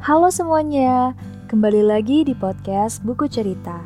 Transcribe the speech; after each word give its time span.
Halo 0.00 0.32
semuanya, 0.32 1.12
kembali 1.52 1.84
lagi 1.84 2.24
di 2.24 2.32
podcast 2.32 3.04
Buku 3.04 3.28
Cerita. 3.28 3.84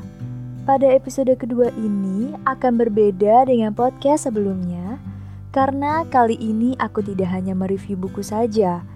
Pada 0.63 0.87
episode 0.87 1.35
kedua 1.35 1.75
ini 1.75 2.31
akan 2.47 2.79
berbeda 2.79 3.51
dengan 3.51 3.75
podcast 3.75 4.31
sebelumnya, 4.31 5.03
karena 5.51 6.06
kali 6.06 6.38
ini 6.38 6.79
aku 6.79 7.03
tidak 7.03 7.35
hanya 7.35 7.58
mereview 7.58 7.99
buku 7.99 8.22
saja, 8.22 8.87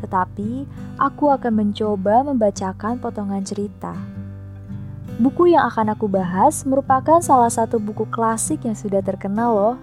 tetapi 0.00 0.64
aku 0.96 1.28
akan 1.28 1.60
mencoba 1.60 2.24
membacakan 2.24 2.96
potongan 3.04 3.44
cerita. 3.44 3.92
Buku 5.20 5.52
yang 5.52 5.68
akan 5.68 5.92
aku 5.92 6.08
bahas 6.08 6.64
merupakan 6.64 7.20
salah 7.20 7.52
satu 7.52 7.76
buku 7.76 8.08
klasik 8.08 8.64
yang 8.64 8.72
sudah 8.72 9.04
terkenal 9.04 9.52
loh. 9.52 9.76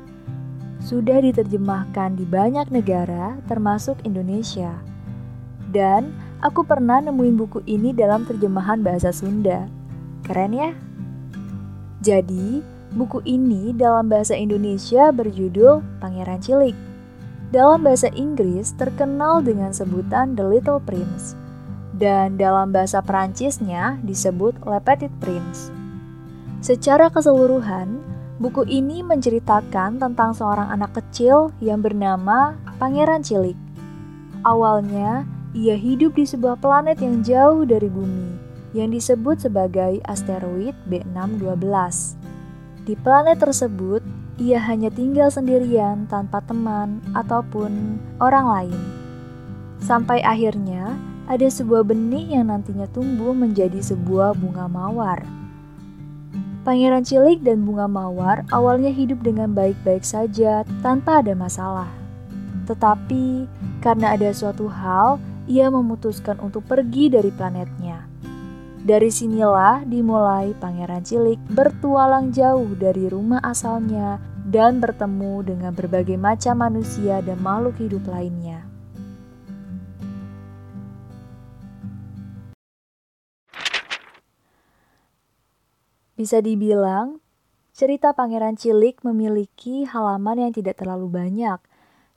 Sudah 0.81 1.21
diterjemahkan 1.21 2.17
di 2.17 2.25
banyak 2.25 2.73
negara, 2.73 3.37
termasuk 3.45 4.01
Indonesia. 4.09 4.73
Dan 5.69 6.28
Aku 6.39 6.63
pernah 6.63 7.03
nemuin 7.03 7.35
buku 7.35 7.59
ini 7.67 7.91
dalam 7.91 8.23
terjemahan 8.23 8.79
bahasa 8.79 9.11
Sunda. 9.11 9.67
Keren 10.23 10.55
ya? 10.55 10.71
Jadi, 11.99 12.63
buku 12.95 13.19
ini 13.27 13.75
dalam 13.75 14.07
bahasa 14.07 14.39
Indonesia 14.39 15.11
berjudul 15.11 15.83
Pangeran 15.99 16.39
Cilik. 16.39 16.79
Dalam 17.51 17.83
bahasa 17.83 18.07
Inggris 18.15 18.71
terkenal 18.79 19.43
dengan 19.43 19.75
sebutan 19.75 20.39
The 20.39 20.47
Little 20.47 20.79
Prince. 20.79 21.35
Dan 21.91 22.39
dalam 22.39 22.71
bahasa 22.71 23.03
Perancisnya 23.03 23.99
disebut 23.99 24.63
Le 24.63 24.79
Petit 24.79 25.11
Prince. 25.19 25.75
Secara 26.63 27.11
keseluruhan, 27.11 27.99
buku 28.39 28.63
ini 28.63 29.03
menceritakan 29.03 29.99
tentang 29.99 30.31
seorang 30.31 30.71
anak 30.71 31.03
kecil 31.03 31.51
yang 31.59 31.83
bernama 31.83 32.55
Pangeran 32.79 33.27
Cilik. 33.27 33.59
Awalnya, 34.47 35.27
ia 35.57 35.73
hidup 35.73 36.13
di 36.13 36.29
sebuah 36.29 36.61
planet 36.61 37.01
yang 37.01 37.25
jauh 37.25 37.65
dari 37.65 37.89
bumi, 37.89 38.37
yang 38.77 38.93
disebut 38.93 39.41
sebagai 39.41 39.97
asteroid 40.05 40.77
B612. 40.85 41.57
Di 42.85 42.93
planet 42.93 43.37
tersebut, 43.41 44.05
ia 44.37 44.61
hanya 44.61 44.93
tinggal 44.93 45.33
sendirian 45.33 46.05
tanpa 46.05 46.45
teman 46.45 47.01
ataupun 47.17 47.97
orang 48.21 48.45
lain. 48.45 48.81
Sampai 49.81 50.21
akhirnya, 50.21 50.93
ada 51.29 51.45
sebuah 51.45 51.85
benih 51.85 52.37
yang 52.37 52.49
nantinya 52.49 52.85
tumbuh 52.89 53.33
menjadi 53.33 53.81
sebuah 53.81 54.37
bunga 54.37 54.65
mawar. 54.69 55.21
Pangeran 56.65 57.01
Cilik 57.01 57.41
dan 57.41 57.65
bunga 57.65 57.89
mawar 57.89 58.45
awalnya 58.53 58.93
hidup 58.93 59.25
dengan 59.25 59.55
baik-baik 59.57 60.05
saja 60.05 60.61
tanpa 60.85 61.25
ada 61.25 61.33
masalah. 61.33 61.89
Tetapi 62.69 63.49
karena 63.81 64.13
ada 64.13 64.29
suatu 64.29 64.69
hal 64.69 65.17
ia 65.49 65.73
memutuskan 65.73 66.37
untuk 66.37 66.69
pergi 66.69 67.09
dari 67.09 67.33
planetnya. 67.33 68.05
Dari 68.79 69.11
sinilah 69.11 69.83
dimulai 69.83 70.55
Pangeran 70.55 71.03
Cilik 71.03 71.41
bertualang 71.51 72.31
jauh 72.31 72.69
dari 72.77 73.09
rumah 73.11 73.43
asalnya 73.43 74.21
dan 74.47 74.79
bertemu 74.79 75.43
dengan 75.43 75.75
berbagai 75.75 76.15
macam 76.15 76.63
manusia 76.63 77.19
dan 77.25 77.41
makhluk 77.43 77.75
hidup 77.81 78.07
lainnya. 78.07 78.63
Bisa 86.15 86.43
dibilang, 86.43 87.23
cerita 87.71 88.11
Pangeran 88.11 88.59
Cilik 88.59 88.99
memiliki 89.07 89.87
halaman 89.87 90.47
yang 90.47 90.51
tidak 90.51 90.79
terlalu 90.79 91.07
banyak, 91.07 91.59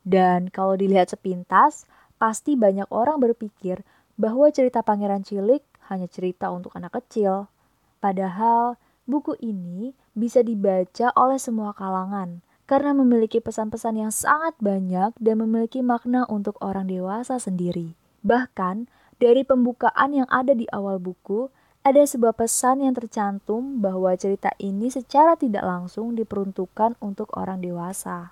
dan 0.02 0.50
kalau 0.50 0.74
dilihat 0.74 1.06
sepintas, 1.06 1.86
Pasti 2.22 2.54
banyak 2.54 2.86
orang 2.94 3.18
berpikir 3.18 3.82
bahwa 4.14 4.46
cerita 4.54 4.86
Pangeran 4.86 5.26
Cilik 5.26 5.66
hanya 5.90 6.06
cerita 6.06 6.54
untuk 6.54 6.70
anak 6.78 6.94
kecil. 7.02 7.50
Padahal 7.98 8.78
buku 9.10 9.34
ini 9.42 9.90
bisa 10.14 10.38
dibaca 10.46 11.10
oleh 11.18 11.42
semua 11.42 11.74
kalangan 11.74 12.38
karena 12.70 12.94
memiliki 12.94 13.42
pesan-pesan 13.42 14.06
yang 14.06 14.14
sangat 14.14 14.54
banyak 14.62 15.10
dan 15.18 15.34
memiliki 15.42 15.82
makna 15.82 16.22
untuk 16.30 16.54
orang 16.62 16.86
dewasa 16.86 17.42
sendiri. 17.42 17.98
Bahkan 18.22 18.86
dari 19.18 19.42
pembukaan 19.42 20.14
yang 20.14 20.30
ada 20.30 20.54
di 20.54 20.70
awal 20.70 21.02
buku, 21.02 21.50
ada 21.82 22.06
sebuah 22.06 22.38
pesan 22.38 22.86
yang 22.86 22.94
tercantum 22.94 23.82
bahwa 23.82 24.14
cerita 24.14 24.54
ini 24.62 24.94
secara 24.94 25.34
tidak 25.34 25.66
langsung 25.66 26.14
diperuntukkan 26.14 26.94
untuk 27.02 27.34
orang 27.34 27.58
dewasa. 27.58 28.30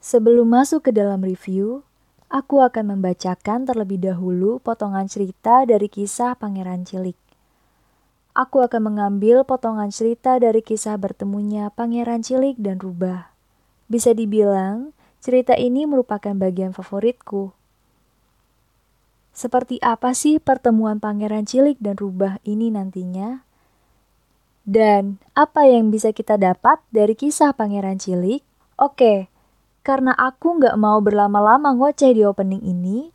Sebelum 0.00 0.48
masuk 0.48 0.88
ke 0.88 0.96
dalam 0.96 1.20
review, 1.20 1.84
aku 2.32 2.64
akan 2.64 2.96
membacakan 2.96 3.68
terlebih 3.68 4.00
dahulu 4.00 4.56
potongan 4.64 5.04
cerita 5.04 5.68
dari 5.68 5.92
kisah 5.92 6.40
Pangeran 6.40 6.88
Cilik. 6.88 7.20
Aku 8.32 8.64
akan 8.64 8.88
mengambil 8.88 9.44
potongan 9.44 9.92
cerita 9.92 10.40
dari 10.40 10.64
kisah 10.64 10.96
bertemunya 10.96 11.68
Pangeran 11.68 12.24
Cilik 12.24 12.56
dan 12.56 12.80
Rubah. 12.80 13.28
Bisa 13.92 14.16
dibilang, 14.16 14.96
cerita 15.20 15.52
ini 15.52 15.84
merupakan 15.84 16.32
bagian 16.32 16.72
favoritku. 16.72 17.52
Seperti 19.36 19.84
apa 19.84 20.16
sih 20.16 20.40
pertemuan 20.40 20.96
Pangeran 20.96 21.44
Cilik 21.44 21.76
dan 21.76 22.00
Rubah 22.00 22.40
ini 22.48 22.72
nantinya? 22.72 23.44
Dan 24.64 25.20
apa 25.36 25.68
yang 25.68 25.92
bisa 25.92 26.16
kita 26.16 26.40
dapat 26.40 26.80
dari 26.88 27.12
kisah 27.12 27.52
Pangeran 27.52 28.00
Cilik? 28.00 28.40
Oke, 28.80 29.29
karena 29.80 30.12
aku 30.12 30.60
nggak 30.60 30.76
mau 30.76 31.00
berlama-lama 31.00 31.72
ngoceh 31.72 32.12
di 32.12 32.22
opening 32.24 32.60
ini, 32.60 33.12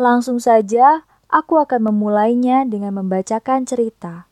langsung 0.00 0.40
saja 0.40 1.04
aku 1.28 1.60
akan 1.60 1.92
memulainya 1.92 2.64
dengan 2.64 2.96
membacakan 2.96 3.68
cerita. 3.68 4.24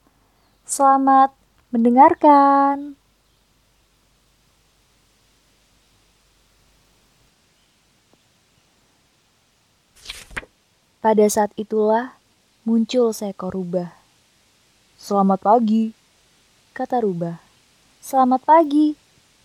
Selamat 0.65 1.37
mendengarkan. 1.69 2.97
Pada 11.05 11.23
saat 11.31 11.55
itulah 11.55 12.19
muncul 12.67 13.15
seekor 13.15 13.55
rubah. 13.55 13.95
Selamat 14.99 15.39
pagi, 15.39 15.95
kata 16.75 16.99
rubah. 17.05 17.39
Selamat 18.03 18.43
pagi, 18.43 18.99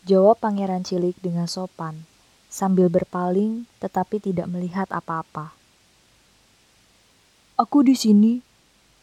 jawab 0.09 0.41
pangeran 0.41 0.81
cilik 0.81 1.13
dengan 1.21 1.45
sopan 1.45 2.10
sambil 2.51 2.91
berpaling 2.91 3.63
tetapi 3.79 4.19
tidak 4.19 4.51
melihat 4.51 4.91
apa-apa. 4.91 5.55
Aku 7.55 7.87
di 7.87 7.95
sini, 7.95 8.43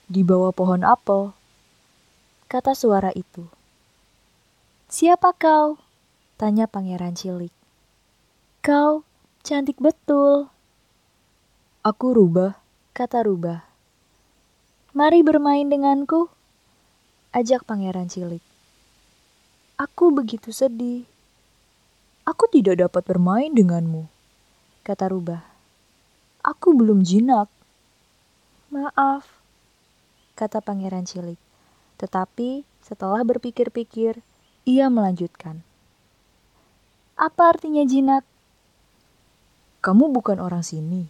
di 0.04 0.20
bawah 0.20 0.52
pohon 0.52 0.84
apel, 0.84 1.32
kata 2.52 2.76
suara 2.76 3.08
itu. 3.16 3.48
Siapa 4.92 5.32
kau? 5.32 5.80
Tanya 6.36 6.68
pangeran 6.68 7.16
cilik. 7.16 7.50
Kau 8.60 9.08
cantik 9.40 9.80
betul. 9.80 10.52
Aku 11.80 12.12
rubah, 12.12 12.60
kata 12.92 13.24
rubah. 13.24 13.64
Mari 14.92 15.24
bermain 15.24 15.68
denganku, 15.68 16.28
ajak 17.32 17.64
pangeran 17.64 18.12
cilik. 18.12 18.42
Aku 19.78 20.10
begitu 20.10 20.50
sedih. 20.50 21.06
Aku 22.28 22.44
tidak 22.52 22.76
dapat 22.76 23.08
bermain 23.08 23.48
denganmu, 23.56 24.04
kata 24.84 25.08
Rubah. 25.08 25.40
Aku 26.44 26.76
belum 26.76 27.00
jinak. 27.00 27.48
Maaf, 28.68 29.24
kata 30.36 30.60
Pangeran 30.60 31.08
Cilik. 31.08 31.40
Tetapi 31.96 32.68
setelah 32.84 33.24
berpikir-pikir, 33.24 34.20
ia 34.68 34.92
melanjutkan. 34.92 35.64
Apa 37.16 37.56
artinya 37.56 37.80
jinak? 37.88 38.28
Kamu 39.80 40.12
bukan 40.12 40.36
orang 40.36 40.60
sini, 40.60 41.08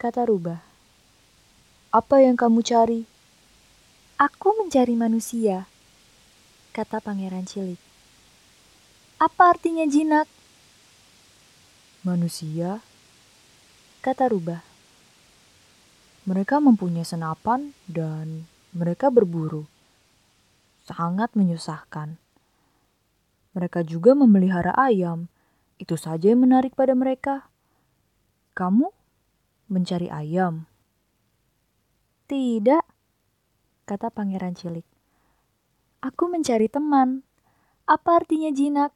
kata 0.00 0.24
Rubah. 0.24 0.64
Apa 1.92 2.24
yang 2.24 2.40
kamu 2.40 2.64
cari? 2.64 3.04
Aku 4.16 4.56
mencari 4.56 4.96
manusia, 4.96 5.68
kata 6.72 7.04
Pangeran 7.04 7.44
Cilik. 7.44 7.76
Apa 9.20 9.52
artinya 9.52 9.84
jinak? 9.84 10.24
Manusia, 12.06 12.86
kata 13.98 14.30
rubah. 14.30 14.62
Mereka 16.22 16.62
mempunyai 16.62 17.02
senapan 17.02 17.74
dan 17.90 18.46
mereka 18.70 19.10
berburu. 19.10 19.66
Sangat 20.86 21.34
menyusahkan. 21.34 22.14
Mereka 23.58 23.82
juga 23.82 24.14
memelihara 24.14 24.70
ayam. 24.78 25.26
Itu 25.82 25.98
saja 25.98 26.30
yang 26.30 26.46
menarik 26.46 26.78
pada 26.78 26.94
mereka. 26.94 27.50
Kamu 28.54 28.86
mencari 29.66 30.06
ayam? 30.06 30.70
Tidak, 32.30 32.86
kata 33.82 34.14
pangeran 34.14 34.54
cilik. 34.54 34.86
Aku 36.06 36.30
mencari 36.30 36.70
teman. 36.70 37.26
Apa 37.82 38.22
artinya 38.22 38.54
jinak? 38.54 38.94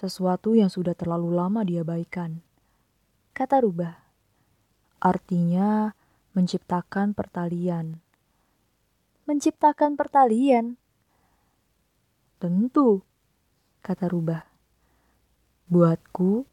Sesuatu 0.00 0.56
yang 0.56 0.72
sudah 0.72 0.96
terlalu 0.96 1.36
lama 1.36 1.60
diabaikan. 1.60 2.40
Kata 3.36 3.60
Rubah, 3.60 4.00
artinya 4.96 5.92
menciptakan 6.32 7.12
pertalian. 7.12 8.00
Menciptakan 9.28 10.00
pertalian? 10.00 10.80
Tentu, 12.40 13.04
kata 13.84 14.08
Rubah. 14.08 14.48
Buatku, 15.68 16.48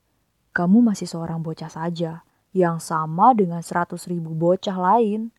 kamu 0.52 0.84
masih 0.84 1.08
seorang 1.08 1.40
bocah 1.40 1.72
saja 1.72 2.28
yang 2.52 2.84
sama 2.84 3.32
dengan 3.32 3.64
seratus 3.64 4.12
ribu 4.12 4.36
bocah 4.36 4.76
lain. 4.76 5.32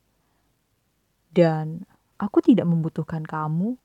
Dan 1.28 1.84
aku 2.16 2.40
tidak 2.40 2.64
membutuhkan 2.64 3.20
kamu. 3.28 3.76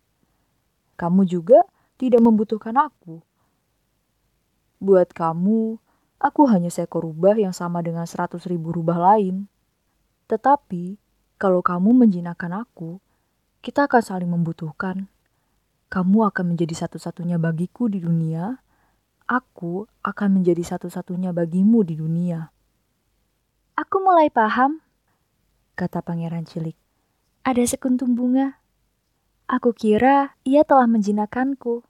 Kamu 0.96 1.22
juga 1.28 1.68
tidak 2.00 2.24
membutuhkan 2.24 2.74
aku. 2.80 3.20
Buat 4.84 5.16
kamu, 5.16 5.80
aku 6.20 6.42
hanya 6.52 6.68
seekor 6.68 7.08
rubah 7.08 7.40
yang 7.40 7.56
sama 7.56 7.80
dengan 7.80 8.04
seratus 8.04 8.44
ribu 8.52 8.76
rubah 8.76 9.00
lain. 9.00 9.48
Tetapi, 10.28 11.00
kalau 11.40 11.64
kamu 11.64 12.04
menjinakkan 12.04 12.52
aku, 12.52 13.00
kita 13.64 13.88
akan 13.88 14.04
saling 14.04 14.28
membutuhkan. 14.28 15.08
Kamu 15.88 16.28
akan 16.28 16.52
menjadi 16.52 16.84
satu-satunya 16.84 17.40
bagiku 17.40 17.88
di 17.88 18.04
dunia, 18.04 18.60
aku 19.24 19.88
akan 20.04 20.42
menjadi 20.42 20.76
satu-satunya 20.76 21.32
bagimu 21.32 21.80
di 21.88 21.96
dunia. 21.96 22.52
Aku 23.80 24.04
mulai 24.04 24.28
paham, 24.28 24.84
kata 25.80 26.04
pangeran 26.04 26.44
cilik. 26.44 26.76
Ada 27.44 27.64
sekuntum 27.68 28.20
bunga. 28.20 28.60
Aku 29.48 29.76
kira 29.76 30.36
ia 30.48 30.64
telah 30.64 30.88
menjinakkanku. 30.88 31.84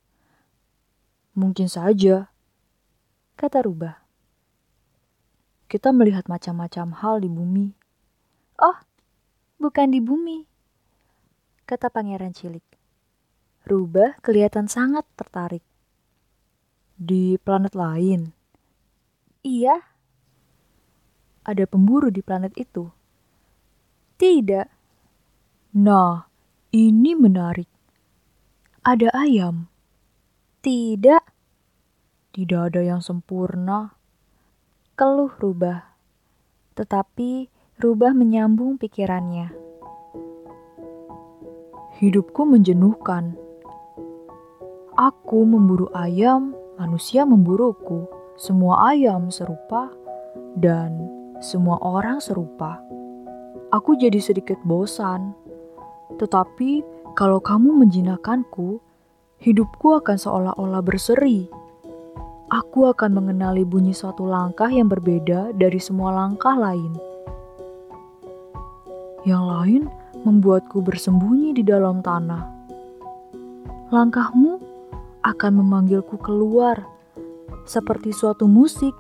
Mungkin 1.38 1.70
saja, 1.70 2.33
kata 3.36 3.66
Rubah. 3.66 3.96
Kita 5.68 5.90
melihat 5.90 6.30
macam-macam 6.30 6.94
hal 7.02 7.16
di 7.26 7.30
bumi. 7.34 7.68
Oh, 8.62 8.78
bukan 9.58 9.90
di 9.90 9.98
bumi, 9.98 10.46
kata 11.66 11.90
pangeran 11.90 12.36
cilik. 12.36 12.62
Rubah 13.66 14.20
kelihatan 14.22 14.70
sangat 14.70 15.08
tertarik. 15.18 15.66
Di 16.94 17.42
planet 17.42 17.74
lain? 17.74 18.36
Iya. 19.42 19.82
Ada 21.44 21.66
pemburu 21.66 22.14
di 22.14 22.22
planet 22.22 22.54
itu? 22.56 22.92
Tidak. 24.20 24.68
Nah, 25.80 26.30
ini 26.70 27.12
menarik. 27.18 27.68
Ada 28.86 29.10
ayam? 29.16 29.68
Tidak. 30.62 31.33
Tidak 32.34 32.74
ada 32.74 32.82
yang 32.82 32.98
sempurna. 32.98 33.94
Keluh 34.98 35.30
rubah. 35.38 35.94
Tetapi 36.74 37.46
rubah 37.78 38.10
menyambung 38.18 38.82
pikirannya. 38.82 39.54
Hidupku 42.02 42.42
menjenuhkan. 42.50 43.38
Aku 44.98 45.46
memburu 45.46 45.94
ayam, 45.94 46.58
manusia 46.82 47.22
memburuku. 47.22 48.10
Semua 48.34 48.98
ayam 48.98 49.30
serupa 49.30 49.94
dan 50.58 51.06
semua 51.38 51.78
orang 51.86 52.18
serupa. 52.18 52.82
Aku 53.70 53.94
jadi 53.94 54.18
sedikit 54.18 54.58
bosan. 54.66 55.38
Tetapi 56.18 56.82
kalau 57.14 57.38
kamu 57.38 57.86
menjinakkanku, 57.86 58.82
hidupku 59.38 60.02
akan 60.02 60.18
seolah-olah 60.18 60.82
berseri. 60.82 61.62
Aku 62.54 62.86
akan 62.86 63.18
mengenali 63.18 63.66
bunyi 63.66 63.98
suatu 63.98 64.30
langkah 64.30 64.70
yang 64.70 64.86
berbeda 64.86 65.58
dari 65.58 65.82
semua 65.82 66.14
langkah 66.14 66.54
lain. 66.54 66.94
Yang 69.26 69.44
lain 69.50 69.84
membuatku 70.22 70.86
bersembunyi 70.86 71.58
di 71.58 71.66
dalam 71.66 72.06
tanah. 72.06 72.46
Langkahmu 73.90 74.62
akan 75.26 75.52
memanggilku 75.66 76.22
keluar 76.22 76.78
seperti 77.66 78.14
suatu 78.14 78.46
musik. 78.46 78.94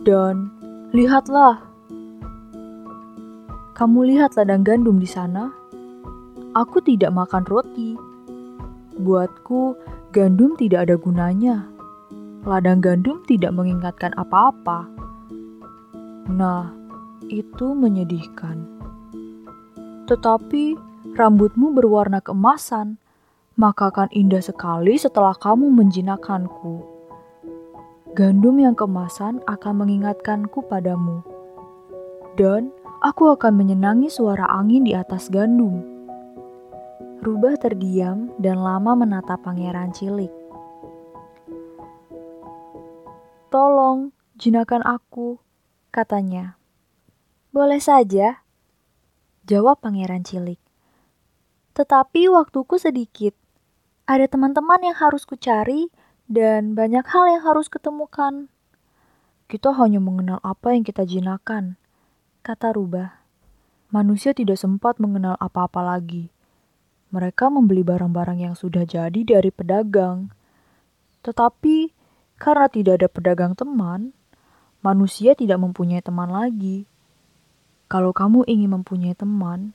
Dan 0.00 0.48
lihatlah, 0.96 1.60
kamu 3.76 4.16
lihat 4.16 4.40
ladang 4.40 4.64
gandum 4.64 4.96
di 4.96 5.08
sana. 5.10 5.52
Aku 6.56 6.80
tidak 6.80 7.12
makan 7.12 7.44
roti. 7.44 7.92
Buatku, 8.96 9.76
gandum 10.08 10.56
tidak 10.56 10.88
ada 10.88 10.96
gunanya. 10.96 11.68
Ladang 12.48 12.80
gandum 12.80 13.20
tidak 13.28 13.52
mengingatkan 13.52 14.16
apa-apa. 14.16 14.88
Nah, 16.32 16.72
itu 17.28 17.76
menyedihkan. 17.76 18.64
Tetapi 20.08 20.76
rambutmu 21.12 21.76
berwarna 21.76 22.24
keemasan, 22.24 22.96
maka 23.60 23.92
akan 23.92 24.08
indah 24.16 24.40
sekali 24.40 24.96
setelah 24.96 25.36
kamu 25.36 25.68
menjinakkanku. 25.68 26.80
Gandum 28.16 28.56
yang 28.56 28.72
kemasan 28.72 29.44
akan 29.44 29.84
mengingatkanku 29.84 30.64
padamu. 30.64 31.20
Dan 32.40 32.72
aku 33.04 33.28
akan 33.34 33.60
menyenangi 33.60 34.08
suara 34.08 34.48
angin 34.48 34.88
di 34.88 34.96
atas 34.96 35.28
gandum. 35.28 35.97
Rubah 37.18 37.58
terdiam 37.58 38.30
dan 38.38 38.62
lama 38.62 38.94
menatap 38.94 39.42
pangeran 39.42 39.90
cilik. 39.90 40.30
Tolong, 43.50 44.14
jinakan 44.38 44.86
aku, 44.86 45.42
katanya. 45.90 46.54
Boleh 47.50 47.82
saja, 47.82 48.46
jawab 49.50 49.82
pangeran 49.82 50.22
cilik. 50.22 50.62
Tetapi 51.74 52.30
waktuku 52.30 52.78
sedikit. 52.78 53.34
Ada 54.06 54.30
teman-teman 54.30 54.78
yang 54.86 54.94
harus 54.94 55.26
kucari 55.26 55.90
dan 56.30 56.78
banyak 56.78 57.02
hal 57.02 57.26
yang 57.34 57.42
harus 57.42 57.66
ketemukan. 57.66 58.46
Kita 59.50 59.74
hanya 59.74 59.98
mengenal 59.98 60.38
apa 60.46 60.70
yang 60.70 60.86
kita 60.86 61.02
jinakan, 61.02 61.82
kata 62.46 62.70
Rubah. 62.70 63.18
Manusia 63.90 64.30
tidak 64.38 64.62
sempat 64.62 65.02
mengenal 65.02 65.34
apa-apa 65.42 65.82
lagi. 65.82 66.30
Mereka 67.08 67.48
membeli 67.48 67.80
barang-barang 67.80 68.44
yang 68.44 68.52
sudah 68.52 68.84
jadi 68.84 69.24
dari 69.24 69.48
pedagang. 69.48 70.28
Tetapi 71.24 71.96
karena 72.36 72.68
tidak 72.68 73.00
ada 73.00 73.08
pedagang 73.08 73.52
teman, 73.56 74.12
manusia 74.84 75.32
tidak 75.32 75.58
mempunyai 75.58 76.04
teman 76.04 76.28
lagi. 76.28 76.84
Kalau 77.88 78.12
kamu 78.12 78.44
ingin 78.44 78.76
mempunyai 78.76 79.16
teman, 79.16 79.72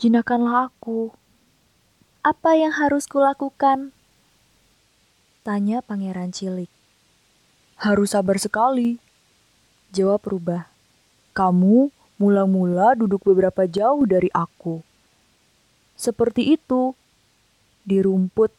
jinakanlah 0.00 0.72
aku. 0.72 1.12
Apa 2.24 2.56
yang 2.56 2.72
harus 2.72 3.04
kulakukan? 3.04 3.92
Tanya 5.44 5.84
pangeran 5.84 6.32
cilik. 6.32 6.72
Harus 7.76 8.16
sabar 8.16 8.40
sekali. 8.40 8.96
Jawab 9.92 10.24
rubah. 10.24 10.66
Kamu 11.36 11.92
mula-mula 12.16 12.96
duduk 12.96 13.22
beberapa 13.22 13.68
jauh 13.68 14.08
dari 14.08 14.32
aku. 14.32 14.80
Seperti 15.96 16.54
itu, 16.54 16.92
di 17.86 18.04
rumput. 18.04 18.52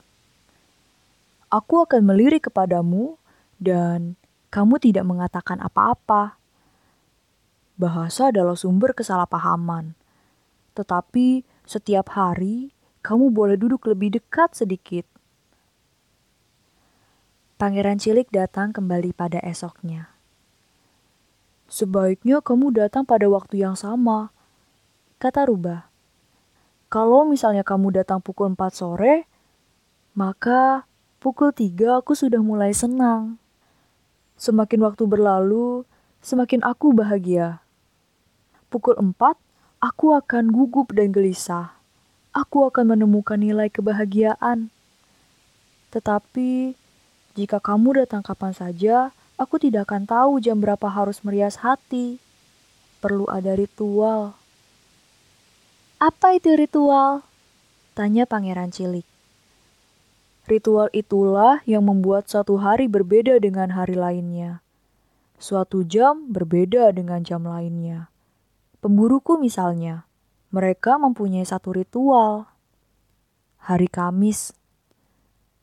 Aku 1.53 1.86
akan 1.86 2.01
melirik 2.03 2.50
kepadamu 2.50 3.15
dan 3.62 4.17
kamu 4.50 4.82
tidak 4.82 5.06
mengatakan 5.06 5.62
apa-apa. 5.62 6.39
Bahasa 7.77 8.34
adalah 8.34 8.58
sumber 8.58 8.98
kesalahpahaman. 8.98 9.94
Tetapi 10.74 11.46
setiap 11.67 12.17
hari 12.17 12.74
kamu 13.06 13.29
boleh 13.32 13.56
duduk 13.56 13.86
lebih 13.86 14.17
dekat 14.17 14.58
sedikit. 14.58 15.06
Pangeran 17.62 18.01
cilik 18.01 18.29
datang 18.34 18.74
kembali 18.74 19.13
pada 19.13 19.41
esoknya. 19.41 20.13
Sebaiknya 21.67 22.39
kamu 22.39 22.72
datang 22.72 23.03
pada 23.03 23.27
waktu 23.27 23.60
yang 23.60 23.75
sama, 23.75 24.32
kata 25.20 25.50
Rubah. 25.50 25.89
Kalau 26.88 27.27
misalnya 27.27 27.67
kamu 27.67 28.00
datang 28.00 28.24
pukul 28.24 28.56
4 28.56 28.72
sore, 28.72 29.27
maka 30.15 30.88
pukul 31.20 31.51
3 31.51 32.00
aku 32.00 32.15
sudah 32.15 32.39
mulai 32.39 32.72
senang. 32.72 33.36
Semakin 34.39 34.88
waktu 34.88 35.03
berlalu, 35.03 35.84
semakin 36.24 36.63
aku 36.63 36.96
bahagia. 36.96 37.60
Pukul 38.72 38.96
empat, 38.96 39.36
aku 39.84 40.15
akan 40.15 40.48
gugup 40.48 40.96
dan 40.96 41.12
gelisah. 41.12 41.75
Aku 42.32 42.63
akan 42.72 42.96
menemukan 42.96 43.36
nilai 43.36 43.67
kebahagiaan. 43.67 44.72
Tetapi, 45.91 46.77
jika 47.36 47.60
kamu 47.60 48.06
datang 48.06 48.24
kapan 48.24 48.56
saja, 48.56 49.12
aku 49.36 49.60
tidak 49.60 49.91
akan 49.91 50.08
tahu 50.08 50.39
jam 50.39 50.63
berapa 50.63 50.88
harus 50.88 51.20
merias 51.20 51.60
hati. 51.60 52.22
Perlu 53.03 53.27
ada 53.27 53.60
ritual. 53.60 54.39
Apa 55.97 56.37
itu 56.37 56.53
ritual? 56.53 57.25
Tanya 57.97 58.29
pangeran 58.29 58.69
cilik. 58.69 59.01
Ritual 60.45 60.93
itulah 60.93 61.65
yang 61.65 61.89
membuat 61.89 62.29
satu 62.29 62.61
hari 62.61 62.85
berbeda 62.85 63.41
dengan 63.41 63.73
hari 63.73 63.97
lainnya. 63.97 64.61
Suatu 65.41 65.81
jam 65.81 66.29
berbeda 66.29 66.93
dengan 66.93 67.25
jam 67.25 67.41
lainnya. 67.49 68.13
Pemburuku 68.77 69.41
misalnya, 69.41 70.05
mereka 70.53 71.01
mempunyai 71.01 71.49
satu 71.49 71.73
ritual. 71.73 72.45
Hari 73.65 73.89
Kamis, 73.89 74.53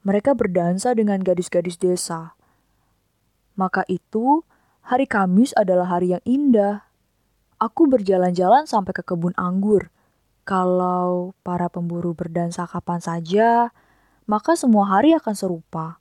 mereka 0.03 0.35
berdansa 0.35 0.99
dengan 0.99 1.23
gadis-gadis 1.23 1.79
desa. 1.79 2.35
Maka 3.55 3.87
itu, 3.87 4.43
hari 4.83 5.07
Kamis 5.07 5.55
adalah 5.55 5.95
hari 5.95 6.11
yang 6.11 6.25
indah. 6.27 6.91
Aku 7.63 7.87
berjalan-jalan 7.87 8.67
sampai 8.67 8.91
ke 8.91 9.07
kebun 9.07 9.31
anggur. 9.39 9.94
Kalau 10.45 11.33
para 11.41 11.73
pemburu 11.73 12.13
berdansa 12.13 12.69
kapan 12.69 13.01
saja, 13.01 13.73
maka 14.29 14.53
semua 14.61 14.93
hari 14.93 15.17
akan 15.17 15.33
serupa. 15.33 15.97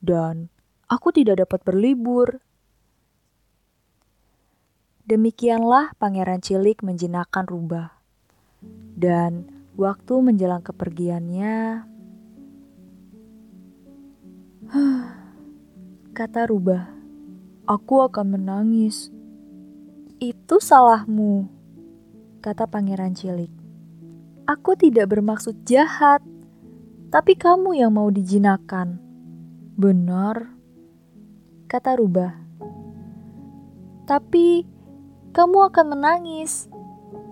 Dan 0.00 0.48
aku 0.88 1.12
tidak 1.12 1.44
dapat 1.44 1.60
berlibur. 1.60 2.40
Demikianlah 5.04 5.92
Pangeran 6.00 6.40
Cilik 6.40 6.80
menjinakkan 6.80 7.44
rubah. 7.44 8.00
Dan 8.96 9.52
waktu 9.76 10.24
menjelang 10.24 10.64
kepergiannya, 10.64 11.84
kata 16.16 16.48
rubah, 16.48 16.88
aku 17.68 18.08
akan 18.08 18.40
menangis. 18.40 19.12
Itu 20.16 20.64
salahmu, 20.64 21.44
kata 22.40 22.64
Pangeran 22.64 23.12
Cilik. 23.12 23.55
Aku 24.46 24.78
tidak 24.78 25.10
bermaksud 25.10 25.66
jahat, 25.66 26.22
tapi 27.10 27.34
kamu 27.34 27.82
yang 27.82 27.90
mau 27.94 28.06
dijinakan. 28.06 29.02
Benar, 29.74 30.54
kata 31.66 31.98
rubah. 31.98 32.32
Tapi 34.06 34.62
kamu 35.34 35.58
akan 35.68 35.86
menangis, 35.98 36.70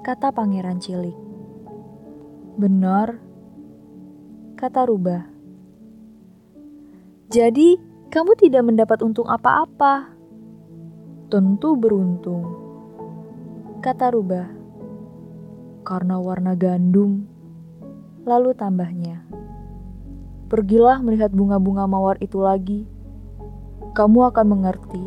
kata 0.03 0.35
Pangeran 0.35 0.83
Cilik. 0.83 1.15
Benar, 2.59 3.19
kata 4.59 4.87
Rubah. 4.87 5.27
Jadi, 7.31 7.79
kamu 8.15 8.39
tidak 8.39 8.63
mendapat 8.63 9.03
untung 9.03 9.27
apa-apa. 9.27 10.13
Tentu 11.31 11.75
beruntung, 11.75 12.45
kata 13.83 14.15
Rubah. 14.15 14.64
Karena 15.85 16.17
warna 16.17 16.57
gandum. 16.57 17.29
Lalu 18.25 18.57
tambahnya, 18.57 19.21
pergilah 20.49 21.05
melihat 21.05 21.29
bunga-bunga 21.29 21.85
mawar 21.85 22.17
itu 22.25 22.41
lagi. 22.41 22.89
Kamu 23.93 24.33
akan 24.33 24.47
mengerti 24.49 25.05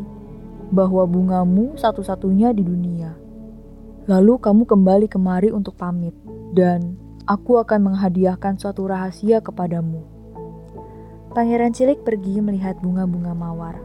bahwa 0.70 1.02
bungamu 1.02 1.74
satu-satunya 1.74 2.54
di 2.54 2.62
dunia. 2.62 3.18
Lalu 4.06 4.38
kamu 4.38 4.70
kembali 4.70 5.06
kemari 5.10 5.50
untuk 5.50 5.74
pamit, 5.74 6.14
dan 6.54 6.94
aku 7.26 7.58
akan 7.58 7.92
menghadiahkan 7.92 8.56
suatu 8.56 8.86
rahasia 8.86 9.42
kepadamu. 9.42 10.06
Pangeran 11.34 11.74
Cilik 11.74 12.06
pergi 12.06 12.38
melihat 12.38 12.78
bunga-bunga 12.78 13.34
mawar. 13.34 13.76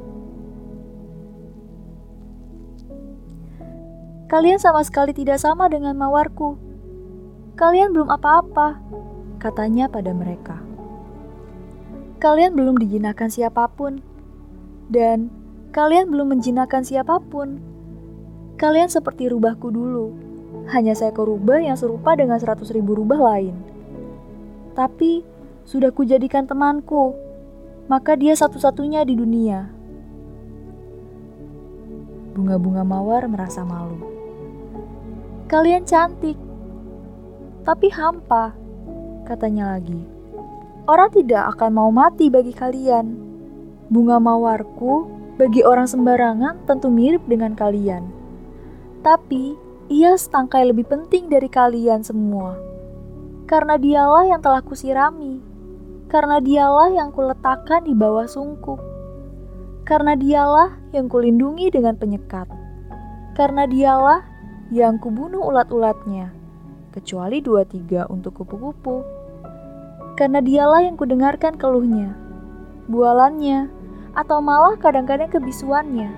Kalian 4.32 4.58
sama 4.58 4.86
sekali 4.86 5.14
tidak 5.14 5.38
sama 5.38 5.68
dengan 5.70 5.94
mawarku. 5.94 6.73
Kalian 7.54 7.94
belum 7.94 8.10
apa-apa, 8.10 8.82
katanya 9.38 9.86
pada 9.88 10.12
mereka. 10.12 10.58
Kalian 12.18 12.56
belum 12.56 12.80
dijinakan 12.80 13.30
siapa 13.30 13.70
pun, 13.70 14.00
dan 14.90 15.30
Kalian 15.74 16.14
belum 16.14 16.38
menjinakkan 16.38 16.86
siapa 16.86 17.18
pun. 17.18 17.58
Kalian 18.62 18.94
seperti 18.94 19.26
rubahku 19.26 19.74
dulu. 19.74 20.14
Hanya 20.70 20.94
seekor 20.94 21.26
rubah 21.26 21.66
yang 21.66 21.74
serupa 21.74 22.14
dengan 22.14 22.38
seratus 22.38 22.70
ribu 22.70 22.94
rubah 22.94 23.18
lain. 23.18 23.58
Tapi, 24.78 25.26
sudah 25.66 25.90
kujadikan 25.90 26.46
temanku. 26.46 27.18
Maka 27.90 28.14
dia 28.14 28.38
satu-satunya 28.38 29.02
di 29.02 29.18
dunia. 29.18 29.66
Bunga-bunga 32.38 32.86
mawar 32.86 33.26
merasa 33.26 33.66
malu. 33.66 33.98
Kalian 35.50 35.90
cantik, 35.90 36.38
tapi 37.64 37.88
hampa, 37.88 38.52
katanya 39.24 39.76
lagi. 39.76 40.04
Orang 40.84 41.16
tidak 41.16 41.56
akan 41.56 41.72
mau 41.80 41.92
mati 41.96 42.28
bagi 42.28 42.52
kalian. 42.52 43.16
Bunga 43.88 44.20
mawarku 44.20 45.08
bagi 45.40 45.64
orang 45.64 45.88
sembarangan 45.88 46.68
tentu 46.68 46.92
mirip 46.92 47.24
dengan 47.24 47.56
kalian. 47.56 48.04
Tapi, 49.00 49.56
ia 49.88 50.12
setangkai 50.12 50.76
lebih 50.76 50.92
penting 50.92 51.32
dari 51.32 51.48
kalian 51.48 52.04
semua. 52.04 52.60
Karena 53.48 53.80
dialah 53.80 54.28
yang 54.28 54.44
telah 54.44 54.60
kusirami. 54.60 55.40
Karena 56.12 56.44
dialah 56.44 56.92
yang 56.92 57.16
kuletakkan 57.16 57.88
di 57.88 57.96
bawah 57.96 58.28
sungkup. 58.28 58.84
Karena 59.88 60.20
dialah 60.20 60.76
yang 60.92 61.08
kulindungi 61.08 61.72
dengan 61.72 61.96
penyekat. 61.96 62.52
Karena 63.40 63.64
dialah 63.68 64.20
yang 64.68 65.00
kubunuh 65.00 65.48
ulat-ulatnya. 65.48 66.43
Kecuali 66.94 67.42
dua 67.42 67.66
tiga 67.66 68.06
untuk 68.06 68.38
kupu-kupu. 68.38 69.02
Karena 70.14 70.46
dialah 70.46 70.86
yang 70.86 70.94
kudengarkan 70.94 71.58
keluhnya. 71.58 72.14
Bualannya, 72.86 73.66
atau 74.14 74.38
malah 74.46 74.78
kadang-kadang 74.78 75.34
kebisuannya. 75.34 76.14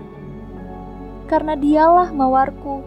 Karena 1.31 1.55
dialah 1.55 2.11
mawarku. 2.11 2.83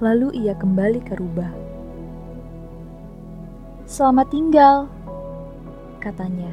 Lalu 0.00 0.40
ia 0.40 0.56
kembali 0.56 1.04
ke 1.04 1.20
rubah. 1.20 1.52
Selamat 3.84 4.32
tinggal, 4.32 4.88
katanya. 6.00 6.50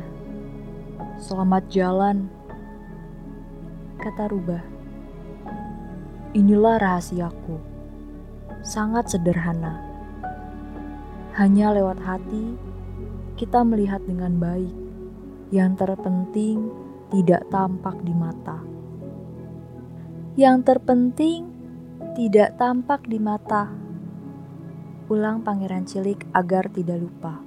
Selamat 1.23 1.63
jalan, 1.71 2.27
kata 3.95 4.27
rubah. 4.27 4.59
Inilah 6.35 6.83
rahasiaku. 6.83 7.72
Sangat 8.63 9.11
sederhana. 9.11 9.75
Hanya 11.35 11.75
lewat 11.75 11.99
hati 11.99 12.55
kita 13.35 13.59
melihat 13.59 13.99
dengan 14.07 14.39
baik 14.39 14.71
yang 15.51 15.75
terpenting 15.75 16.71
tidak 17.11 17.43
tampak 17.51 17.99
di 18.07 18.15
mata. 18.15 18.63
Yang 20.39 20.57
terpenting 20.63 21.51
tidak 22.15 22.55
tampak 22.55 23.03
di 23.03 23.19
mata. 23.19 23.67
Ulang 25.11 25.43
Pangeran 25.43 25.83
Cilik 25.83 26.23
agar 26.31 26.71
tidak 26.71 27.03
lupa. 27.03 27.43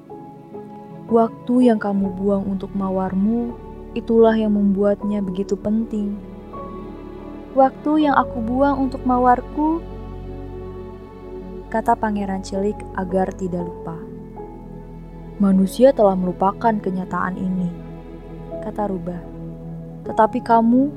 Waktu 1.08 1.73
yang 1.73 1.80
kamu 1.80 2.12
buang 2.12 2.44
untuk 2.44 2.76
mawarmu, 2.76 3.56
itulah 3.96 4.37
yang 4.37 4.52
membuatnya 4.52 5.25
begitu 5.25 5.56
penting. 5.56 6.12
Waktu 7.56 8.04
yang 8.04 8.20
aku 8.20 8.44
buang 8.44 8.85
untuk 8.85 9.00
mawarku, 9.08 9.96
kata 11.68 11.99
Pangeran 11.99 12.46
Cilik 12.46 12.76
agar 12.94 13.35
tidak 13.35 13.66
lupa. 13.66 13.99
Manusia 15.37 15.92
telah 15.92 16.16
melupakan 16.16 16.73
kenyataan 16.80 17.37
ini 17.37 17.87
kata 18.66 18.90
Rubah. 18.90 19.23
Tetapi 20.02 20.42
kamu 20.42 20.90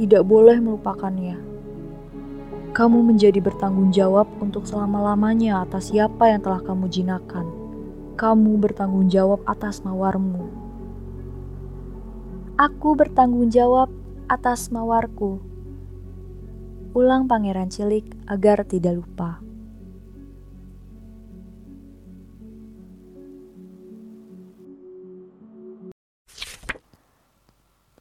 tidak 0.00 0.24
boleh 0.24 0.56
melupakannya. 0.56 1.36
Kamu 2.74 3.06
menjadi 3.06 3.38
bertanggung 3.38 3.92
jawab 3.94 4.26
untuk 4.40 4.66
selama-lamanya 4.66 5.62
atas 5.62 5.92
siapa 5.92 6.32
yang 6.32 6.40
telah 6.40 6.64
kamu 6.64 6.88
jinakan. 6.90 7.46
Kamu 8.16 8.56
bertanggung 8.58 9.12
jawab 9.12 9.44
atas 9.46 9.84
mawarmu. 9.84 10.48
Aku 12.58 12.96
bertanggung 12.98 13.52
jawab 13.52 13.92
atas 14.26 14.72
mawarku. 14.72 15.38
Ulang 16.94 17.26
Pangeran 17.26 17.70
Cilik 17.70 18.06
agar 18.26 18.62
tidak 18.66 19.02
lupa. 19.02 19.43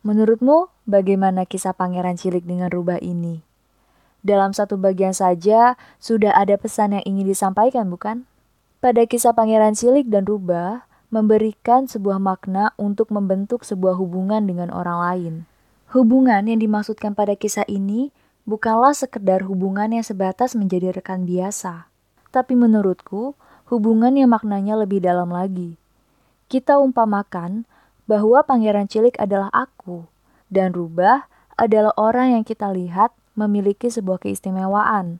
Menurutmu, 0.04 0.68
bagaimana 0.84 1.48
kisah 1.48 1.72
Pangeran 1.72 2.20
Cilik 2.20 2.44
dengan 2.44 2.68
rubah 2.68 3.00
ini? 3.00 3.40
Dalam 4.20 4.52
satu 4.52 4.76
bagian 4.76 5.16
saja, 5.16 5.80
sudah 5.96 6.36
ada 6.36 6.60
pesan 6.60 7.00
yang 7.00 7.04
ingin 7.08 7.32
disampaikan, 7.32 7.88
bukan? 7.88 8.28
Pada 8.84 9.08
kisah 9.08 9.32
Pangeran 9.32 9.80
Cilik 9.80 10.12
dan 10.12 10.28
Rubah, 10.28 10.84
memberikan 11.08 11.88
sebuah 11.88 12.20
makna 12.20 12.76
untuk 12.76 13.16
membentuk 13.16 13.64
sebuah 13.64 13.96
hubungan 13.96 14.44
dengan 14.44 14.76
orang 14.76 15.00
lain. 15.00 15.34
Hubungan 15.96 16.52
yang 16.52 16.60
dimaksudkan 16.60 17.16
pada 17.16 17.40
kisah 17.40 17.64
ini 17.72 18.12
bukanlah 18.44 18.92
sekedar 18.92 19.48
hubungan 19.48 19.88
yang 19.88 20.04
sebatas 20.04 20.52
menjadi 20.52 20.92
rekan 20.92 21.24
biasa. 21.24 21.88
Tapi 22.28 22.60
menurutku, 22.60 23.40
hubungan 23.72 24.20
yang 24.20 24.36
maknanya 24.36 24.76
lebih 24.76 25.00
dalam 25.00 25.32
lagi. 25.32 25.80
Kita 26.52 26.76
umpamakan 26.76 27.64
bahwa 28.10 28.44
Pangeran 28.44 28.92
Cilik 28.92 29.16
adalah 29.20 29.48
aku 29.54 30.06
Dan 30.54 30.76
Rubah 30.76 31.26
adalah 31.58 31.94
orang 31.98 32.38
yang 32.38 32.44
kita 32.46 32.70
lihat 32.70 33.10
memiliki 33.34 33.90
sebuah 33.90 34.22
keistimewaan. 34.22 35.18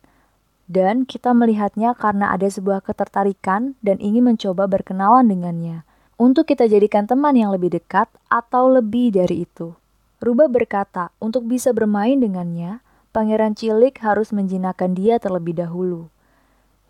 Dan 0.70 1.04
kita 1.04 1.36
melihatnya 1.36 1.98
karena 1.98 2.32
ada 2.32 2.48
sebuah 2.48 2.86
ketertarikan 2.86 3.76
dan 3.82 3.98
ingin 3.98 4.30
mencoba 4.30 4.70
berkenalan 4.70 5.28
dengannya. 5.28 5.84
Untuk 6.16 6.48
kita 6.48 6.70
jadikan 6.70 7.10
teman 7.10 7.34
yang 7.34 7.50
lebih 7.50 7.74
dekat 7.74 8.08
atau 8.30 8.70
lebih 8.70 9.12
dari 9.12 9.44
itu. 9.44 9.74
Rubah 10.24 10.48
berkata, 10.48 11.12
untuk 11.20 11.50
bisa 11.50 11.76
bermain 11.76 12.16
dengannya, 12.16 12.80
Pangeran 13.12 13.58
Cilik 13.58 13.98
harus 14.00 14.32
menjinakkan 14.32 14.96
dia 14.96 15.20
terlebih 15.20 15.58
dahulu. 15.58 16.14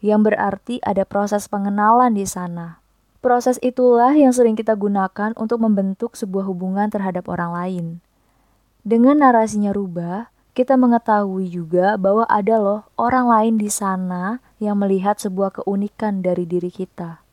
Yang 0.03 0.21
berarti 0.31 0.75
ada 0.83 1.07
proses 1.07 1.47
pengenalan 1.47 2.13
di 2.13 2.27
sana. 2.27 2.82
Proses 3.23 3.55
itulah 3.63 4.11
yang 4.11 4.35
sering 4.35 4.59
kita 4.59 4.75
gunakan 4.75 5.31
untuk 5.39 5.63
membentuk 5.63 6.19
sebuah 6.19 6.43
hubungan 6.43 6.91
terhadap 6.91 7.31
orang 7.31 7.55
lain. 7.55 7.85
Dengan 8.83 9.23
narasinya 9.23 9.71
rubah, 9.71 10.27
kita 10.51 10.75
mengetahui 10.75 11.47
juga 11.47 11.95
bahwa 11.95 12.27
ada 12.27 12.59
loh 12.59 12.83
orang 12.99 13.31
lain 13.31 13.55
di 13.55 13.71
sana 13.71 14.43
yang 14.59 14.75
melihat 14.75 15.23
sebuah 15.23 15.63
keunikan 15.63 16.19
dari 16.19 16.43
diri 16.43 16.67
kita. 16.67 17.23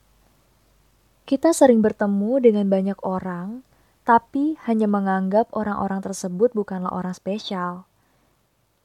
Kita 1.27 1.51
sering 1.51 1.83
bertemu 1.83 2.39
dengan 2.39 2.71
banyak 2.71 3.03
orang, 3.03 3.67
tapi 4.07 4.63
hanya 4.71 4.87
menganggap 4.87 5.51
orang-orang 5.51 6.07
tersebut 6.07 6.55
bukanlah 6.55 6.95
orang 6.95 7.19
spesial. 7.19 7.83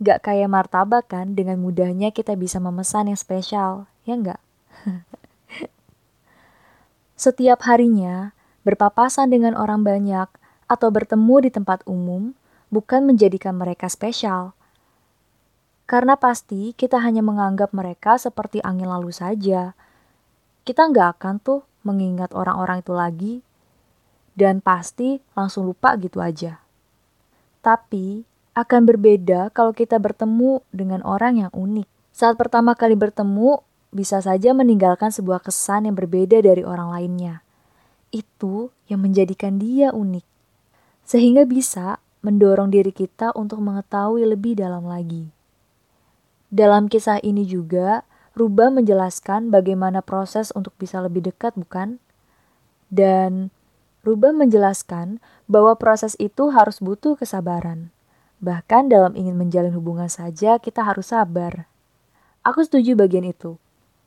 Gak 0.01 0.25
kayak 0.25 0.49
martabak 0.49 1.05
kan, 1.05 1.37
dengan 1.37 1.61
mudahnya 1.61 2.09
kita 2.09 2.33
bisa 2.33 2.57
memesan 2.57 3.13
yang 3.13 3.19
spesial, 3.21 3.85
ya 4.09 4.17
enggak? 4.17 4.41
Setiap 7.15 7.63
harinya, 7.63 8.35
berpapasan 8.67 9.31
dengan 9.31 9.55
orang 9.55 9.87
banyak 9.87 10.27
atau 10.67 10.89
bertemu 10.91 11.47
di 11.47 11.49
tempat 11.51 11.79
umum 11.87 12.35
bukan 12.67 13.07
menjadikan 13.07 13.55
mereka 13.55 13.87
spesial. 13.87 14.51
Karena 15.85 16.17
pasti 16.19 16.75
kita 16.75 16.99
hanya 16.99 17.23
menganggap 17.23 17.71
mereka 17.71 18.17
seperti 18.19 18.59
angin 18.65 18.89
lalu 18.89 19.15
saja. 19.15 19.77
Kita 20.67 20.91
nggak 20.91 21.21
akan 21.21 21.35
tuh 21.39 21.61
mengingat 21.85 22.33
orang-orang 22.33 22.81
itu 22.81 22.93
lagi 22.97 23.33
dan 24.33 24.59
pasti 24.59 25.21
langsung 25.37 25.69
lupa 25.69 25.93
gitu 26.01 26.19
aja. 26.19 26.59
Tapi 27.61 28.25
akan 28.57 28.81
berbeda 28.83 29.53
kalau 29.53 29.71
kita 29.71 30.01
bertemu 30.01 30.65
dengan 30.73 31.05
orang 31.05 31.47
yang 31.47 31.51
unik. 31.53 31.87
Saat 32.15 32.35
pertama 32.39 32.73
kali 32.73 32.97
bertemu, 32.97 33.61
bisa 33.95 34.19
saja 34.19 34.51
meninggalkan 34.51 35.07
sebuah 35.07 35.39
kesan 35.39 35.87
yang 35.87 35.95
berbeda 35.95 36.43
dari 36.43 36.67
orang 36.67 36.91
lainnya. 36.91 37.39
Itu 38.11 38.75
yang 38.91 39.07
menjadikan 39.07 39.55
dia 39.55 39.95
unik, 39.95 40.27
sehingga 41.07 41.47
bisa 41.47 42.03
mendorong 42.19 42.75
diri 42.75 42.91
kita 42.91 43.31
untuk 43.39 43.63
mengetahui 43.63 44.27
lebih 44.27 44.59
dalam 44.59 44.83
lagi. 44.83 45.31
Dalam 46.51 46.91
kisah 46.91 47.23
ini 47.23 47.47
juga, 47.47 48.03
Rubah 48.35 48.67
menjelaskan 48.67 49.47
bagaimana 49.47 50.03
proses 50.03 50.51
untuk 50.51 50.75
bisa 50.75 50.99
lebih 50.99 51.23
dekat, 51.23 51.55
bukan? 51.55 52.03
Dan 52.91 53.47
Rubah 54.03 54.35
menjelaskan 54.35 55.23
bahwa 55.47 55.71
proses 55.79 56.19
itu 56.19 56.51
harus 56.51 56.83
butuh 56.83 57.15
kesabaran. 57.15 57.95
Bahkan 58.43 58.91
dalam 58.91 59.15
ingin 59.15 59.39
menjalin 59.39 59.71
hubungan 59.71 60.11
saja 60.11 60.59
kita 60.59 60.83
harus 60.83 61.15
sabar. 61.15 61.71
Aku 62.43 62.61
setuju 62.61 62.93
bagian 62.93 63.23
itu. 63.23 63.55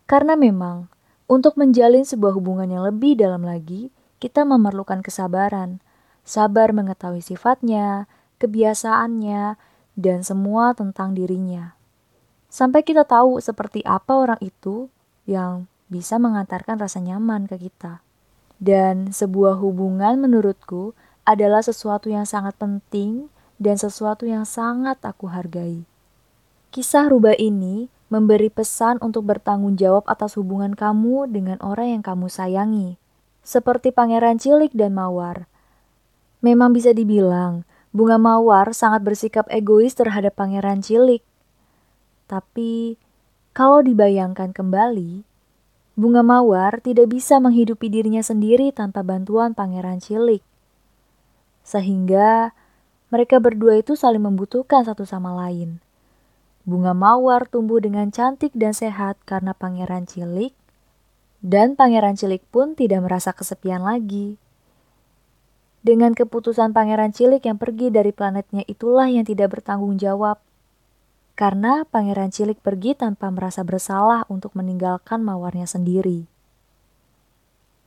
Karena 0.09 0.41
memang 0.41 0.89
untuk 1.29 1.61
menjalin 1.61 2.09
sebuah 2.09 2.33
hubungan 2.33 2.65
yang 2.65 2.81
lebih 2.89 3.21
dalam 3.21 3.45
lagi, 3.45 3.93
kita 4.17 4.49
memerlukan 4.49 5.05
kesabaran. 5.05 5.85
Sabar 6.25 6.73
mengetahui 6.73 7.21
sifatnya, 7.21 8.09
kebiasaannya, 8.41 9.61
dan 10.01 10.19
semua 10.25 10.73
tentang 10.73 11.13
dirinya. 11.13 11.77
Sampai 12.49 12.81
kita 12.81 13.05
tahu 13.05 13.45
seperti 13.45 13.85
apa 13.85 14.17
orang 14.17 14.41
itu 14.41 14.89
yang 15.29 15.69
bisa 15.93 16.17
mengantarkan 16.17 16.81
rasa 16.81 17.05
nyaman 17.05 17.45
ke 17.45 17.69
kita. 17.69 18.01
Dan 18.57 19.13
sebuah 19.13 19.61
hubungan 19.61 20.17
menurutku 20.17 20.97
adalah 21.29 21.61
sesuatu 21.61 22.09
yang 22.09 22.25
sangat 22.25 22.57
penting 22.57 23.29
dan 23.61 23.77
sesuatu 23.77 24.25
yang 24.25 24.49
sangat 24.49 24.97
aku 25.05 25.29
hargai. 25.29 25.85
Kisah 26.73 27.13
rubah 27.13 27.37
ini 27.37 27.93
memberi 28.09 28.49
pesan 28.49 28.97
untuk 29.05 29.29
bertanggung 29.29 29.77
jawab 29.77 30.05
atas 30.09 30.41
hubungan 30.41 30.73
kamu 30.73 31.29
dengan 31.29 31.61
orang 31.61 32.01
yang 32.01 32.03
kamu 32.05 32.33
sayangi. 32.33 32.97
Seperti 33.45 33.93
Pangeran 33.93 34.41
Cilik 34.41 34.73
dan 34.73 34.97
Mawar. 34.97 35.49
Memang 36.41 36.73
bisa 36.73 36.93
dibilang, 36.93 37.69
Bunga 37.93 38.21
Mawar 38.21 38.77
sangat 38.77 39.01
bersikap 39.05 39.49
egois 39.49 39.97
terhadap 39.97 40.37
Pangeran 40.37 40.85
Cilik. 40.85 41.25
Tapi, 42.29 43.01
kalau 43.57 43.81
dibayangkan 43.81 44.53
kembali, 44.53 45.25
Bunga 45.97 46.23
Mawar 46.23 46.79
tidak 46.85 47.11
bisa 47.11 47.41
menghidupi 47.41 47.89
dirinya 47.89 48.21
sendiri 48.21 48.71
tanpa 48.71 49.01
bantuan 49.01 49.57
Pangeran 49.57 49.99
Cilik. 49.99 50.45
Sehingga 51.65 52.53
mereka 53.09 53.41
berdua 53.41 53.81
itu 53.81 53.97
saling 53.97 54.23
membutuhkan 54.23 54.85
satu 54.85 55.09
sama 55.09 55.33
lain. 55.33 55.81
Bunga 56.69 56.93
Mawar 56.93 57.49
tumbuh 57.49 57.81
dengan 57.81 58.13
cantik 58.13 58.53
dan 58.53 58.77
sehat 58.77 59.17
karena 59.25 59.57
Pangeran 59.57 60.05
Cilik, 60.05 60.53
dan 61.41 61.81
Pangeran 61.81 62.13
Cilik 62.13 62.45
pun 62.53 62.77
tidak 62.77 63.09
merasa 63.09 63.33
kesepian 63.33 63.81
lagi. 63.81 64.37
Dengan 65.81 66.13
keputusan 66.13 66.77
Pangeran 66.77 67.17
Cilik 67.17 67.41
yang 67.41 67.57
pergi 67.57 67.89
dari 67.89 68.13
planetnya 68.13 68.69
itulah 68.69 69.09
yang 69.09 69.25
tidak 69.25 69.57
bertanggung 69.57 69.97
jawab 69.97 70.45
karena 71.39 71.87
Pangeran 71.87 72.35
Cilik 72.35 72.59
pergi 72.59 72.99
tanpa 72.99 73.31
merasa 73.31 73.63
bersalah 73.63 74.27
untuk 74.27 74.59
meninggalkan 74.59 75.23
mawarnya 75.23 75.71
sendiri. 75.71 76.27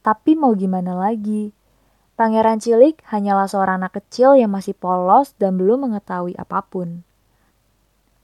Tapi 0.02 0.39
mau 0.39 0.56
gimana 0.56 0.96
lagi? 0.96 1.52
Pangeran 2.15 2.63
Cilik 2.63 2.98
hanyalah 3.12 3.52
seorang 3.52 3.84
anak 3.84 4.00
kecil 4.00 4.39
yang 4.39 4.56
masih 4.56 4.72
polos 4.72 5.36
dan 5.36 5.60
belum 5.60 5.91
mengetahui 5.91 6.34
apa 6.39 6.63
pun. 6.63 7.04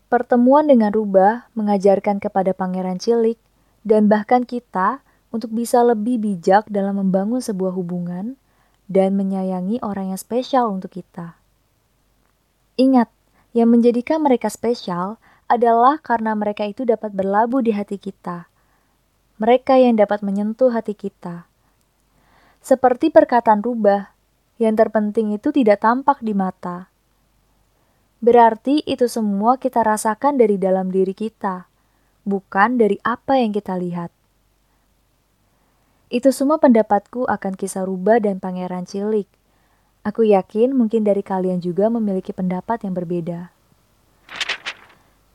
Pertemuan 0.08 0.72
dengan 0.72 0.96
Rubah 0.96 1.52
mengajarkan 1.52 2.24
kepada 2.24 2.56
Pangeran 2.56 2.96
Cilik 2.96 3.36
dan 3.84 4.08
bahkan 4.08 4.48
kita 4.48 5.04
untuk 5.36 5.52
bisa 5.52 5.84
lebih 5.84 6.16
bijak 6.24 6.64
dalam 6.72 7.04
membangun 7.04 7.44
sebuah 7.44 7.76
hubungan 7.76 8.40
dan 8.88 9.20
menyayangi 9.20 9.84
orang 9.84 10.16
yang 10.16 10.20
spesial 10.20 10.72
untuk 10.72 10.96
kita. 10.96 11.36
Ingat, 12.80 13.12
yang 13.52 13.68
menjadikan 13.68 14.24
mereka 14.24 14.48
spesial 14.48 15.20
adalah 15.52 16.00
karena 16.00 16.36
mereka 16.40 16.64
itu 16.64 16.88
dapat 16.88 17.12
berlabuh 17.12 17.60
di 17.60 17.76
hati 17.76 18.00
kita. 18.00 18.48
Mereka 19.44 19.76
yang 19.76 20.00
dapat 20.00 20.24
menyentuh 20.24 20.72
hati 20.72 20.96
kita. 20.96 21.48
Seperti 22.64 23.12
perkataan 23.12 23.60
rubah, 23.60 24.12
yang 24.56 24.74
terpenting 24.76 25.36
itu 25.36 25.52
tidak 25.52 25.84
tampak 25.84 26.20
di 26.24 26.32
mata. 26.32 26.90
Berarti 28.18 28.82
itu 28.90 29.06
semua 29.06 29.62
kita 29.62 29.86
rasakan 29.86 30.42
dari 30.42 30.58
dalam 30.58 30.90
diri 30.90 31.14
kita, 31.14 31.70
bukan 32.26 32.82
dari 32.82 32.98
apa 33.06 33.38
yang 33.38 33.54
kita 33.54 33.78
lihat. 33.78 34.10
Itu 36.10 36.34
semua 36.34 36.58
pendapatku 36.58 37.28
akan 37.30 37.54
kisah 37.54 37.86
rubah 37.86 38.18
dan 38.24 38.42
pangeran 38.42 38.88
cilik. 38.90 39.28
Aku 40.08 40.24
yakin 40.24 40.72
mungkin 40.72 41.04
dari 41.04 41.20
kalian 41.20 41.60
juga 41.60 41.92
memiliki 41.92 42.32
pendapat 42.32 42.88
yang 42.88 42.96
berbeda. 42.96 43.52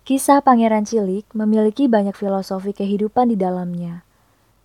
Kisah 0.02 0.42
Pangeran 0.42 0.82
Cilik 0.82 1.30
memiliki 1.30 1.86
banyak 1.86 2.18
filosofi 2.18 2.74
kehidupan 2.74 3.30
di 3.30 3.38
dalamnya. 3.38 4.02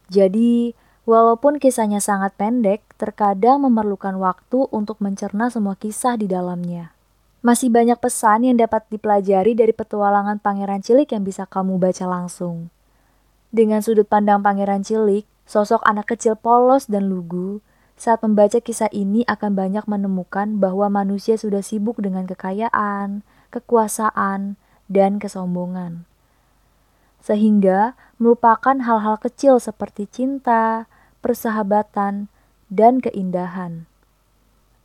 Jadi, 0.09 0.73
walaupun 1.05 1.61
kisahnya 1.61 2.01
sangat 2.01 2.33
pendek, 2.33 2.81
terkadang 2.97 3.61
memerlukan 3.61 4.17
waktu 4.17 4.65
untuk 4.73 4.97
mencerna 4.97 5.53
semua 5.53 5.77
kisah 5.77 6.17
di 6.17 6.25
dalamnya. 6.25 6.96
Masih 7.47 7.71
banyak 7.71 7.95
pesan 7.95 8.43
yang 8.43 8.59
dapat 8.59 8.83
dipelajari 8.91 9.55
dari 9.55 9.71
petualangan 9.71 10.35
Pangeran 10.35 10.83
Cilik 10.83 11.07
yang 11.07 11.23
bisa 11.23 11.47
kamu 11.47 11.79
baca 11.79 12.03
langsung. 12.03 12.67
Dengan 13.55 13.79
sudut 13.79 14.03
pandang 14.03 14.43
Pangeran 14.43 14.83
Cilik, 14.83 15.23
sosok 15.47 15.79
anak 15.87 16.11
kecil 16.11 16.35
polos 16.35 16.91
dan 16.91 17.07
lugu, 17.07 17.63
saat 17.95 18.19
membaca 18.19 18.59
kisah 18.59 18.91
ini 18.91 19.23
akan 19.31 19.55
banyak 19.55 19.87
menemukan 19.87 20.59
bahwa 20.59 20.91
manusia 20.91 21.39
sudah 21.39 21.63
sibuk 21.63 21.95
dengan 22.03 22.27
kekayaan, 22.27 23.23
kekuasaan, 23.55 24.59
dan 24.91 25.15
kesombongan. 25.15 26.03
Sehingga 27.23 27.95
melupakan 28.19 28.75
hal-hal 28.75 29.15
kecil 29.23 29.63
seperti 29.63 30.03
cinta, 30.11 30.91
persahabatan, 31.23 32.27
dan 32.67 32.99
keindahan. 32.99 33.87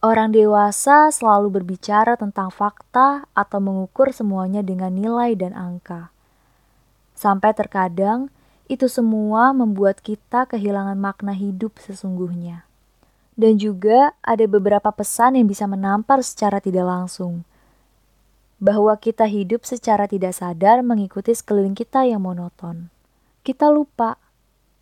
Orang 0.02 0.34
dewasa 0.34 1.14
selalu 1.14 1.62
berbicara 1.62 2.18
tentang 2.18 2.50
fakta 2.50 3.22
atau 3.38 3.62
mengukur 3.62 4.10
semuanya 4.10 4.58
dengan 4.58 4.90
nilai 4.90 5.38
dan 5.38 5.54
angka. 5.54 6.10
Sampai 7.14 7.54
terkadang 7.54 8.26
itu 8.66 8.90
semua 8.90 9.54
membuat 9.54 10.02
kita 10.02 10.50
kehilangan 10.50 10.98
makna 10.98 11.38
hidup 11.38 11.78
sesungguhnya. 11.78 12.66
Dan 13.38 13.62
juga 13.62 14.10
ada 14.26 14.42
beberapa 14.50 14.90
pesan 14.90 15.38
yang 15.38 15.46
bisa 15.46 15.70
menampar 15.70 16.18
secara 16.26 16.58
tidak 16.58 16.82
langsung. 16.82 17.46
Bahwa 18.58 18.98
kita 18.98 19.30
hidup 19.30 19.62
secara 19.62 20.10
tidak 20.10 20.34
sadar 20.34 20.82
mengikuti 20.82 21.30
sekeliling 21.30 21.78
kita 21.78 22.10
yang 22.10 22.26
monoton. 22.26 22.90
Kita 23.46 23.70
lupa, 23.70 24.18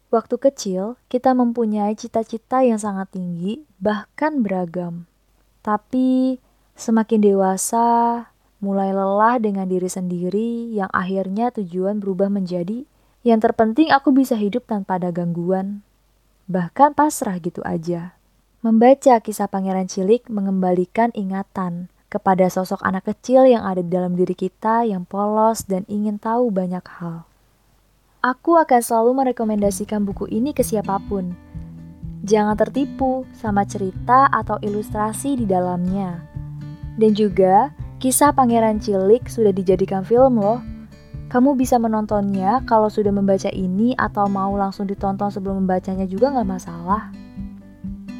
waktu 0.09 0.40
kecil 0.40 0.96
kita 1.12 1.37
mempunyai 1.37 1.92
cita-cita 1.92 2.64
yang 2.64 2.80
sangat 2.80 3.12
tinggi, 3.12 3.68
bahkan 3.76 4.40
beragam. 4.40 5.09
Tapi 5.60 6.40
semakin 6.76 7.20
dewasa, 7.20 7.88
mulai 8.60 8.92
lelah 8.92 9.40
dengan 9.40 9.68
diri 9.68 9.88
sendiri 9.88 10.72
yang 10.72 10.88
akhirnya 10.92 11.52
tujuan 11.52 12.00
berubah 12.00 12.28
menjadi 12.32 12.84
yang 13.20 13.40
terpenting 13.40 13.92
aku 13.92 14.16
bisa 14.16 14.36
hidup 14.36 14.64
tanpa 14.64 14.96
ada 14.96 15.12
gangguan. 15.12 15.84
Bahkan 16.48 16.96
pasrah 16.96 17.36
gitu 17.40 17.60
aja. 17.62 18.16
Membaca 18.60 19.20
kisah 19.20 19.48
Pangeran 19.48 19.88
Cilik 19.88 20.28
mengembalikan 20.28 21.08
ingatan 21.16 21.88
kepada 22.12 22.50
sosok 22.50 22.82
anak 22.84 23.08
kecil 23.08 23.48
yang 23.48 23.64
ada 23.64 23.80
di 23.80 23.88
dalam 23.88 24.18
diri 24.18 24.36
kita 24.36 24.84
yang 24.84 25.08
polos 25.08 25.64
dan 25.64 25.88
ingin 25.88 26.20
tahu 26.20 26.52
banyak 26.52 26.84
hal. 27.00 27.24
Aku 28.20 28.60
akan 28.60 28.80
selalu 28.84 29.16
merekomendasikan 29.16 30.04
buku 30.04 30.28
ini 30.28 30.52
ke 30.52 30.60
siapa 30.60 31.00
pun. 31.08 31.32
Jangan 32.20 32.52
tertipu 32.52 33.24
sama 33.33 33.64
cerita 33.64 34.28
atau 34.28 34.61
ilustrasi 34.61 35.40
di 35.40 35.48
dalamnya. 35.48 36.20
Dan 37.00 37.16
juga, 37.16 37.72
kisah 37.96 38.37
Pangeran 38.37 38.76
Cilik 38.76 39.24
sudah 39.24 39.56
dijadikan 39.56 40.04
film 40.04 40.37
loh. 40.37 40.61
Kamu 41.33 41.56
bisa 41.56 41.80
menontonnya 41.80 42.61
kalau 42.68 42.92
sudah 42.92 43.14
membaca 43.14 43.48
ini 43.48 43.96
atau 43.96 44.28
mau 44.28 44.52
langsung 44.52 44.85
ditonton 44.85 45.33
sebelum 45.33 45.64
membacanya 45.64 46.04
juga 46.04 46.28
nggak 46.35 46.48
masalah. 46.48 47.09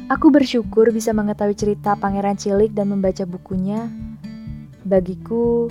Aku 0.09 0.33
bersyukur 0.33 0.89
bisa 0.89 1.13
mengetahui 1.13 1.53
cerita 1.53 1.93
Pangeran 1.93 2.39
Cilik 2.39 2.73
dan 2.73 2.89
membaca 2.89 3.21
bukunya. 3.23 3.85
Bagiku, 4.81 5.69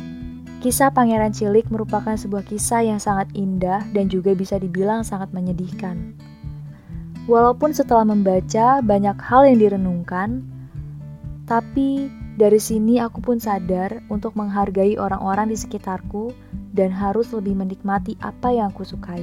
kisah 0.62 0.94
Pangeran 0.94 1.34
Cilik 1.34 1.66
merupakan 1.66 2.14
sebuah 2.14 2.46
kisah 2.46 2.86
yang 2.86 3.02
sangat 3.02 3.26
indah 3.34 3.82
dan 3.90 4.06
juga 4.06 4.38
bisa 4.38 4.54
dibilang 4.60 5.02
sangat 5.02 5.34
menyedihkan. 5.34 6.14
Walaupun 7.30 7.70
setelah 7.70 8.02
membaca 8.02 8.82
banyak 8.82 9.14
hal 9.22 9.46
yang 9.46 9.62
direnungkan, 9.62 10.42
tapi 11.46 12.10
dari 12.34 12.58
sini 12.58 12.98
aku 12.98 13.22
pun 13.22 13.38
sadar 13.38 14.02
untuk 14.10 14.34
menghargai 14.34 14.98
orang-orang 14.98 15.54
di 15.54 15.54
sekitarku 15.54 16.34
dan 16.74 16.90
harus 16.90 17.30
lebih 17.30 17.54
menikmati 17.54 18.18
apa 18.18 18.50
yang 18.50 18.74
aku 18.74 18.82
sukai. 18.82 19.22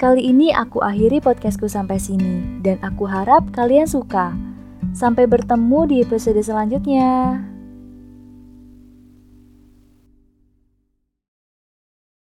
Kali 0.00 0.24
ini 0.24 0.48
aku 0.48 0.80
akhiri 0.80 1.20
podcastku 1.20 1.68
sampai 1.68 2.00
sini, 2.00 2.64
dan 2.64 2.80
aku 2.80 3.04
harap 3.04 3.52
kalian 3.52 3.84
suka. 3.84 4.32
Sampai 4.96 5.28
bertemu 5.28 5.80
di 5.84 5.96
episode 6.00 6.40
selanjutnya. 6.40 7.44